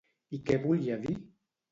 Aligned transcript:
I 0.37 0.39
què 0.47 0.57
volia 0.63 0.97
dir? 1.03 1.13